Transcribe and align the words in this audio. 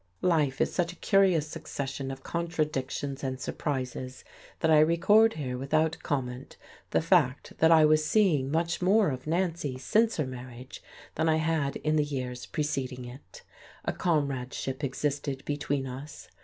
Life 0.23 0.59
is 0.59 0.73
such 0.73 0.91
a 0.91 0.95
curious 0.95 1.45
succession 1.47 2.09
of 2.09 2.23
contradictions 2.23 3.23
and 3.23 3.39
surprises 3.39 4.23
that 4.61 4.71
I 4.71 4.79
record 4.79 5.33
here 5.33 5.59
without 5.59 5.99
comment 6.01 6.57
the 6.89 7.03
fact 7.03 7.53
that 7.59 7.69
I 7.71 7.85
was 7.85 8.03
seeing 8.03 8.49
much 8.49 8.81
more 8.81 9.11
of 9.11 9.27
Nancy 9.27 9.77
since 9.77 10.17
her 10.17 10.25
marriage 10.25 10.81
than 11.13 11.29
I 11.29 11.35
had 11.35 11.75
in 11.75 11.97
the 11.97 12.03
years 12.03 12.47
preceding 12.47 13.05
it. 13.05 13.43
A 13.85 13.93
comradeship 13.93 14.83
existed 14.83 15.45
between 15.45 15.85
us. 15.85 16.29